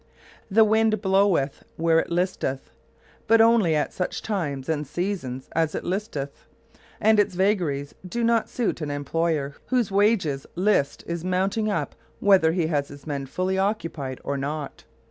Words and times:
The 0.49 0.63
wind 0.65 0.99
bloweth 0.99 1.63
"where 1.77 1.99
it 1.99 2.09
listeth," 2.09 2.71
but 3.27 3.39
only 3.39 3.75
at 3.75 3.93
such 3.93 4.23
times 4.23 4.67
and 4.67 4.87
seasons 4.87 5.47
as 5.51 5.75
it 5.75 5.83
listeth, 5.83 6.43
and 6.99 7.19
its 7.19 7.35
vagaries 7.35 7.93
do 8.03 8.23
not 8.23 8.49
suit 8.49 8.81
an 8.81 8.89
employer 8.89 9.53
whose 9.67 9.91
wages 9.91 10.47
list 10.55 11.03
is 11.05 11.23
mounting 11.23 11.69
up 11.69 11.93
whether 12.19 12.51
he 12.51 12.65
has 12.65 12.87
his 12.87 13.05
men 13.05 13.27
fully 13.27 13.59
occupied 13.59 14.19
or 14.23 14.37
not. 14.39 14.85